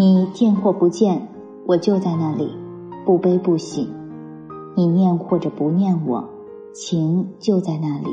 [0.00, 1.28] 你见或不见，
[1.66, 2.56] 我就在那里，
[3.04, 3.86] 不悲不喜。
[4.74, 6.26] 你念或者不念我，
[6.72, 8.06] 情就在那里，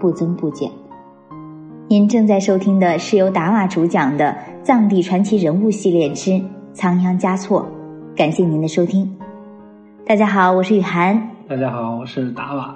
[0.00, 0.70] 不增不减。
[1.86, 6.40] 您正在收听的是由达瓦主讲的《藏地传奇人物系列之
[6.72, 7.68] 仓央嘉措》，
[8.16, 9.14] 感谢您的收听。
[10.06, 11.28] 大家好，我是雨涵。
[11.46, 12.74] 大家好，我是达瓦。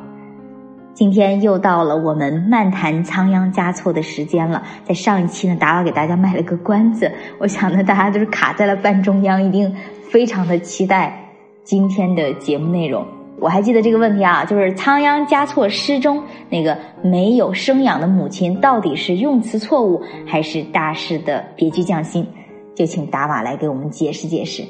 [0.95, 4.63] 今天又到了我们漫谈仓央嘉措的时间了。
[4.85, 7.11] 在上一期呢，达瓦给大家卖了个关子，
[7.41, 9.75] 我想呢，大家都是卡在了半中央，一定
[10.11, 11.33] 非常的期待
[11.65, 13.07] 今天的节目内容。
[13.41, 22.27] 我还记得这个问题啊，就是仓央嘉措诗中那个没有生养的母亲，到底是用词错误，还是大师的别具匠心？
[22.75, 24.63] 就请达瓦来给我们解释解释。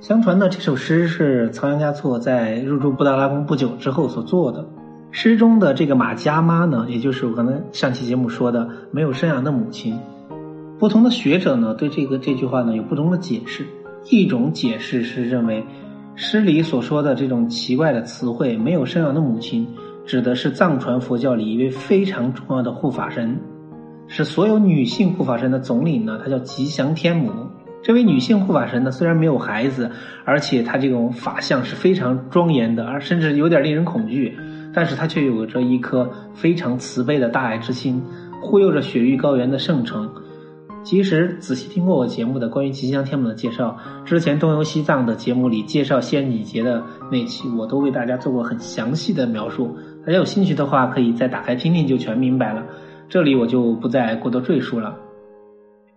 [0.00, 4.64] 相传呢，这首诗是仓央嘉措在入住布达拉宫不久之后所作的。
[5.12, 9.98] 诗中的这个马家妈呢，也就是我刚才上期节目说的没有生养的母亲。
[10.78, 13.66] 不同的学者呢，对这个这句话呢有不同的解释。
[14.08, 15.64] 一种解释是认为，
[16.14, 19.66] 诗里所说的这种奇怪的词汇“没有生养的母亲”，
[20.06, 23.38] 指的是藏传佛教里一位非常重要的护法神，
[24.06, 27.30] 是所有女性护法神的总领呢，她叫吉祥天母。
[27.82, 29.90] 这位女性护法神呢，虽然没有孩子，
[30.24, 34.38] 而且她这种法相是非常庄严的，而甚至有点令人恐惧。
[34.72, 38.02] 但是他却有着一颗非常慈悲的大爱之心，
[38.40, 40.10] 护佑着雪域高原的圣城。
[40.82, 46.82] 其实仔细听过我节目的关于吉祥天母的介绍，之前东游西藏的节目里介绍仙女节的
[47.12, 49.76] 那期，我都为大家做过很详细的描述。
[50.06, 52.64] 大家有兴趣的话，可以再打开听听，就全明白了。
[53.10, 54.96] 这里我就不再过多赘述了。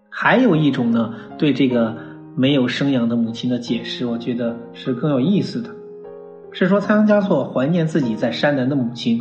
[0.09, 1.95] 还有一种呢，对这个
[2.35, 5.69] 没有生养的母亲的解释，我觉得是更有意思的。
[6.55, 9.19] 是说仓央嘉措怀念自己在山南的母亲，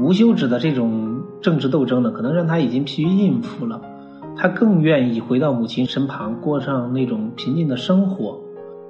[0.00, 3.80] 无休止的这种政治斗争呢，可能让他已经疲于应付了，
[4.36, 8.40] 他更愿意回到母亲身旁，过上那种平静的生活。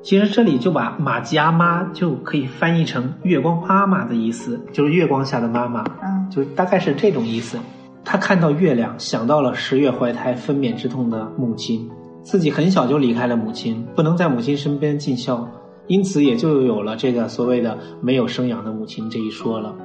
[0.02, 7.58] 其实这里就把马吉阿妈就可以翻译成月光妈妈的意思，就是月光下的妈妈，嗯，就大概是这种意思。
[8.02, 11.86] 他看到月亮，想到了十月怀胎分娩之痛的母亲，
[12.22, 15.46] 自己很小就离开了母亲，不能在母亲身边尽孝。
[15.92, 19.76] 因此，也就有了这个所谓的“没有生养的母亲”这一说了。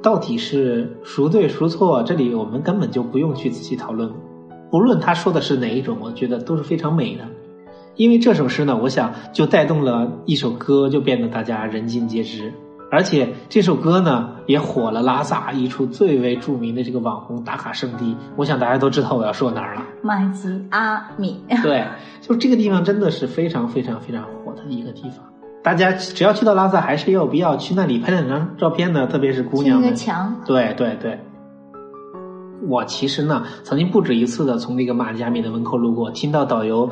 [0.00, 2.04] 到底是孰对孰错？
[2.04, 4.12] 这里我们根本就不用去仔细讨论。
[4.70, 7.24] 不论他说的是哪一种，我觉得都是非常美的。
[7.96, 12.52] 因为这首诗呢，我想就带动了一首歌，就变得大家人尽皆知。
[12.92, 18.16] 而且这首歌呢，也火了拉萨一处最为著名的这个网红打卡圣地。
[18.36, 19.82] 我想大家都知道我要说哪儿了。
[20.00, 21.40] 麦吉阿米。
[21.60, 21.84] 对，
[22.20, 25.29] 就这个地方真的是非常非常非常火的一个地方。
[25.62, 29.94] 大家只要去到拉萨，还是有必要去那里拍两张照片的，特别是姑娘们。
[29.94, 30.34] 墙。
[30.46, 31.18] 对对对。
[32.66, 36.88] 我其实呢，曾经不止一次的从那个马加米的门口路过，听到导游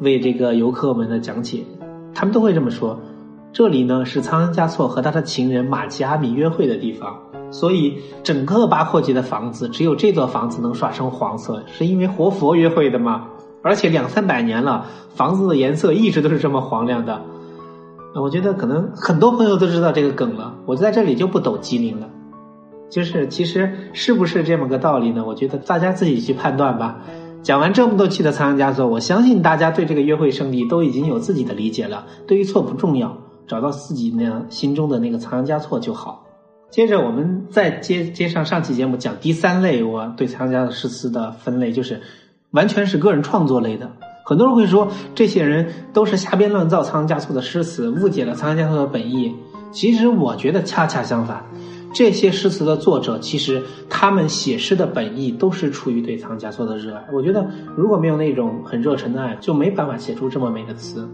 [0.00, 1.62] 为这个游客们的讲解，
[2.14, 2.98] 他们都会这么说：
[3.52, 7.18] 这里呢是仓央嘉措和他的情人马吉阿米约会的地方。
[7.50, 13.26] 所以整个八廓街的房子，只有这座房子能刷成黄色，是因为活佛约会的吗？
[13.62, 17.20] 而且两三百年了，房子的颜色一直都是这么黄亮的。
[18.22, 22.08] 我觉得可能很多朋友都知道这个梗了，我在这里就不抖机灵了。
[22.88, 25.24] 就是其实是不是这么个道理呢？
[25.26, 27.00] 我觉得大家自己去判断吧。
[27.42, 32.06] 讲完这么多期的仓央嘉措，我相信大家对这个约会圣地都已经有自己的理解了。
[32.26, 36.24] 对与错不重要，找到自己那心中的那个仓央嘉措就好。
[36.70, 42.00] 接着我们再接接上上期节目讲第三类，我对仓央嘉措诗词的分类就是
[42.50, 43.90] 完全是个人创作类的。
[44.28, 49.32] 很多人会说，这些人都是瞎编乱造仓央嘉措的诗词，误解了仓央嘉措的本意。
[49.70, 51.44] 其实我觉得恰恰相反，
[51.94, 57.04] 这些诗词的作者，其实他们写诗的本意都是出于对仓央嘉措的热爱。
[57.12, 61.08] 我觉得如果没有那种很热忱的爱，就没办法写出这么美的词，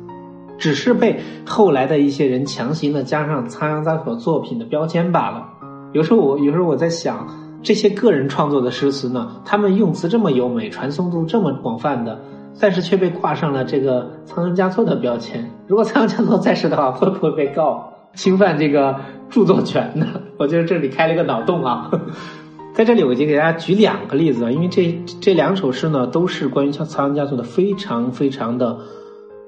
[0.56, 5.46] 只是被后来的一些人强行的加上仓央嘉措作品的标签罢了。
[5.92, 7.28] 有时候我有时候我在想，
[7.62, 12.18] 这些个人创作的诗词呢，他们用词这么优美，传颂度这么广泛的。
[12.60, 15.50] 但是却被挂上了这个仓央嘉措的标签。
[15.66, 19.00] 如果仓央嘉措在世的话，会不会被告侵犯这个
[19.30, 20.06] 著作权呢？
[20.38, 21.90] 我觉得这里开了一个脑洞啊。
[22.74, 28.78] 在这里，我已经给大家举两个例子啊，因为这这两首诗呢，都是关于仓仓央嘉措的，非常非常的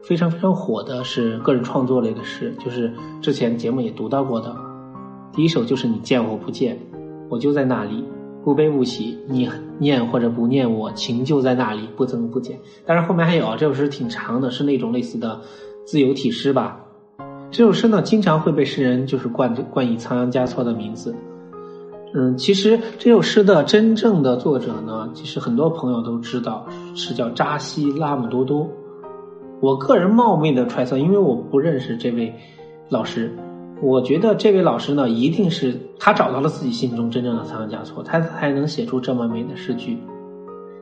[0.03, 2.93] 非常非常火的，是个人创作类的诗，就是
[3.23, 4.55] 之前节目也读到过的。
[5.33, 6.79] 第一首就是你见或不见，
[7.31, 8.05] 我就在那里。
[8.45, 9.49] 不悲不喜，你
[9.79, 12.59] 念或者不念我，情就在那里，不增不减。
[12.85, 15.41] 但是后面还有这首诗挺长的，是那种类似的
[15.87, 16.85] 自由体诗吧。
[17.51, 21.15] 这首诗呢，经常会被诗人就是冠冠以仓央嘉措的名字。
[22.13, 28.69] 嗯，其实这首诗的真正的作者呢，其实很多朋友都知道是叫扎西拉姆多多。
[29.61, 32.35] 我个人冒昧的揣测，因为我不认识这位
[32.91, 33.35] 老师，
[33.85, 39.99] 我觉得这位老师呢，一定是他找到了自己心中真正的仓央嘉措，他才能写出这么美的诗句。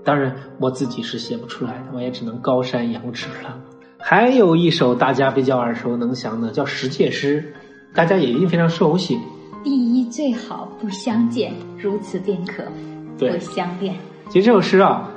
[0.05, 3.59] 当然，我自己是写不出来的，我也只能高山仰止了。
[3.99, 7.53] 还有一首大家比较耳熟能详的，叫《十戒诗》，
[7.97, 9.19] 大家也一定非常熟悉。
[9.65, 12.63] 第一最好不相见，如此便可
[13.19, 13.97] 不相恋。
[14.29, 15.11] 其实这首诗啊，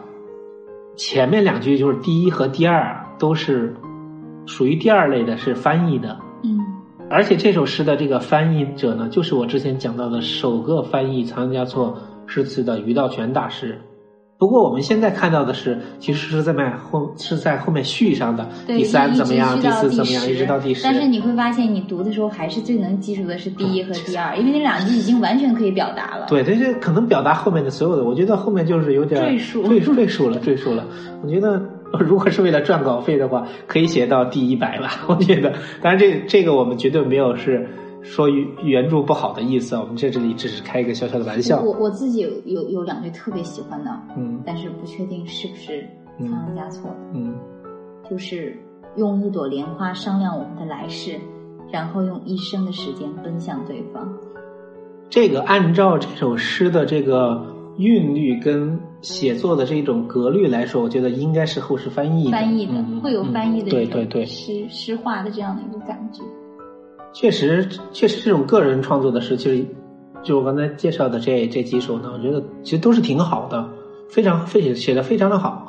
[0.95, 3.75] 前面两句就是第一和第二都是
[4.47, 6.19] 属于第二类的，是翻译的。
[7.05, 13.79] 嗯，而且这首诗的这个翻译者呢，就是我之前讲到的首个翻译仓央嘉措诗词的余道全大师。
[14.37, 20.83] 不过我们现在看到的是，其实是在后是在后面续上的，第三怎么样，第四怎么样，一直到第十。
[20.83, 26.25] 但是你会发现，你读的时候还是最能记住的是第一和第二，因为那两句已经完全可以表达了。
[26.27, 28.03] 对，这就可能表达后面的所有的。
[28.03, 30.85] 我觉得后面就是有点赘述，赘赘述了，赘述了。
[31.23, 31.61] 我觉得
[31.99, 35.05] 如果是为了赚稿费的话，可以写到第一百吧。
[35.09, 37.67] 我觉得，当然这这个我们绝对没有是。
[38.07, 41.59] 说原著不好的意思，我们在这里只是开一个小小的玩笑。
[41.59, 45.83] 我我自己有有有两句特别喜欢的，嗯，但是不确定是不是
[46.19, 47.33] 仓央嘉措的，嗯，
[48.07, 48.55] 就是
[48.95, 51.19] 用一朵莲花商量我们的来世，
[51.71, 54.07] 然后用一生的时间奔向对方。
[55.09, 57.43] 这个按照这首诗的这个
[57.77, 66.21] 韵律跟写作的这种格律来说，我觉得应该是后世翻译翻译的，会有翻译的对对对诗诗画的这样的一个感觉。
[67.13, 69.65] 确实，确实，这种个人创作的诗，其实
[70.23, 73.69] 就我刚才介绍的这这几首呢，我觉得其实都是挺好的，
[74.09, 75.65] 非常非写的非常的好，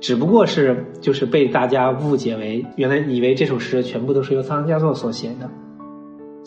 [0.00, 5.50] 只不过是就是被大家误解为原来以为这首诗全部都是由仓央嘉措所写的。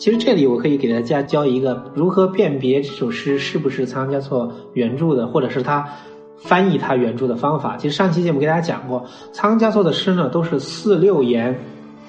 [0.00, 5.86] 其实这里我可以给大家教一个如何辨别这首诗是不是仓央嘉措原著的，或者是他
[6.38, 7.76] 翻译他原著的方法。
[7.76, 11.54] 其实上期节目给大家讲过，仓央嘉措的诗呢都是四六言。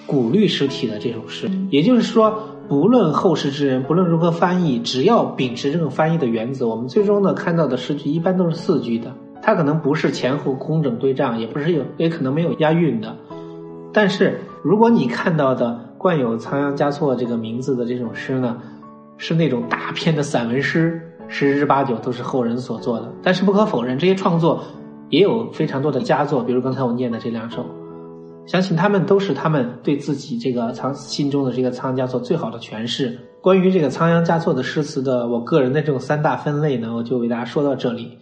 [0.07, 2.33] 古律诗体的这首诗，也就是说，
[2.67, 9.13] 不论后世之人，不论如何翻译，只要秉持这种翻译的原则，我们最终呢看到的诗句一般都是四句的。
[9.41, 13.15] 它可能不是前后工整对仗，也不是有，也可能没有押韵的。
[13.93, 18.57] 但是，如果你看到的冠有仓央嘉措这个名字的这种诗呢，
[19.17, 23.07] 是那种大篇的散文诗，十之八九都是后人所做的。
[23.21, 24.63] 但是不可否认，这些创作
[25.09, 27.63] 也有非常多的佳作，比如刚才我念的这两首。
[28.47, 33.15] 相信他们都是他们对自己这个仓心中的这个仓央嘉措最好的诠释。
[33.39, 38.17] 关于这个仓央嘉措的诗词的，我个人的这种三大分类呢，我就为大家说到这里。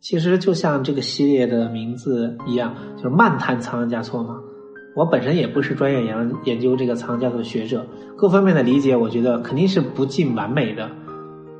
[0.00, 4.36] 其实就像这个系列的名字一样，就是漫谈仓央嘉措嘛。
[4.94, 10.90] 我本身也不是专业研研究这个仓央嘉措学者，各方面的理解，我觉得肯定是不尽完美的。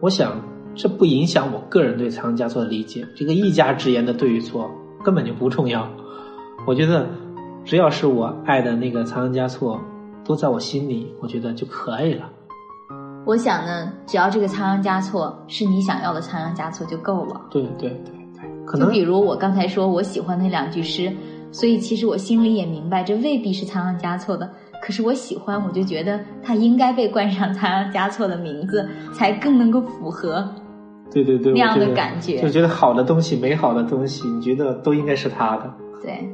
[0.00, 0.40] 我想
[0.74, 3.06] 这不影响我个人对仓央嘉措的理解。
[3.16, 4.70] 这个一家之言的对与错
[5.04, 5.88] 根本就不重要。
[6.66, 7.06] 我觉得。
[7.62, 9.78] 只要是我爱的那个仓央嘉措，
[10.24, 12.24] 都在我心里，我觉得就可以了。
[13.26, 17.38] 我想呢，只要这个仓央嘉措是你想要的仓央嘉措就够了。
[17.50, 21.12] 对对对对，可能就比如我刚才说我喜欢那两句诗，
[21.52, 24.48] 所以其实我心里也明白，这未必是仓央嘉措的。
[24.82, 30.48] 可是我喜欢，我就觉得他应该被冠上仓央嘉措的名字，才更能够符合。
[31.12, 35.74] 对对对，那样的感觉，就觉得好的东西、美好的东西，你觉得都应该是他的。
[36.00, 36.28] 对。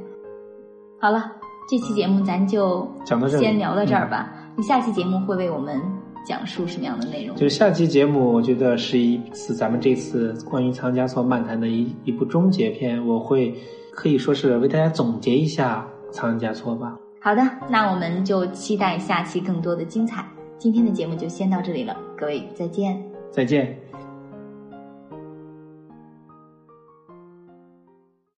[1.00, 1.32] 好了，
[1.68, 4.32] 这期节目咱就讲到这先聊到这儿吧。
[4.56, 5.80] 你下期节目会为我们
[6.26, 7.36] 讲述什么样的内容？
[7.36, 13.06] 就下期节目，我觉得是一次咱们这次关于仓央嘉措漫谈的一一部终结篇。
[13.06, 13.54] 我会
[13.92, 16.98] 可以说是为大家总结一下仓央嘉措吧。
[17.20, 20.26] 好的，那我们就期待下期更多的精彩。
[20.58, 23.00] 今天的节目就先到这里了，各位再见。
[23.30, 23.85] 再见。